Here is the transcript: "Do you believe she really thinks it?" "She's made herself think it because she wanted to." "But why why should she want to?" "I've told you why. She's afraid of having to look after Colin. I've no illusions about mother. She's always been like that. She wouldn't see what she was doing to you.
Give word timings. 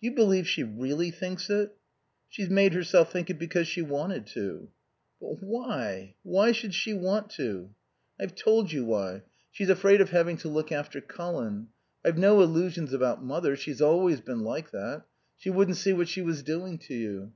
"Do 0.00 0.08
you 0.08 0.14
believe 0.16 0.48
she 0.48 0.64
really 0.64 1.12
thinks 1.12 1.48
it?" 1.48 1.76
"She's 2.28 2.50
made 2.50 2.72
herself 2.72 3.12
think 3.12 3.30
it 3.30 3.38
because 3.38 3.68
she 3.68 3.82
wanted 3.82 4.26
to." 4.34 4.68
"But 5.20 5.40
why 5.44 6.16
why 6.24 6.50
should 6.50 6.74
she 6.74 6.92
want 6.92 7.30
to?" 7.36 7.70
"I've 8.20 8.34
told 8.34 8.72
you 8.72 8.84
why. 8.84 9.22
She's 9.52 9.70
afraid 9.70 10.00
of 10.00 10.10
having 10.10 10.36
to 10.38 10.48
look 10.48 10.72
after 10.72 11.00
Colin. 11.00 11.68
I've 12.04 12.18
no 12.18 12.40
illusions 12.42 12.92
about 12.92 13.22
mother. 13.24 13.54
She's 13.54 13.80
always 13.80 14.20
been 14.20 14.40
like 14.40 14.72
that. 14.72 15.04
She 15.36 15.50
wouldn't 15.50 15.76
see 15.76 15.92
what 15.92 16.08
she 16.08 16.20
was 16.20 16.42
doing 16.42 16.76
to 16.78 16.94
you. 16.94 17.32